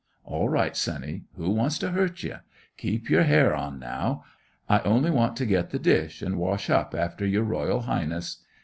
[0.25, 2.33] "All right, sonny; who wants to hurt ye?
[2.77, 4.23] Keep your hair on now,
[4.67, 4.73] do.
[4.73, 8.43] I only want to get the dish, an' wash up after your royal highness.